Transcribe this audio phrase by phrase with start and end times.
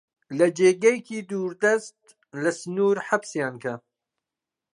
[0.37, 1.99] لە جێگەیەکی دووردەست،
[2.41, 3.73] لە سنوور حەبسیان کە!